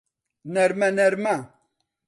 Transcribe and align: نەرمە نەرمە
نەرمە 0.53 0.89
نەرمە 0.97 1.35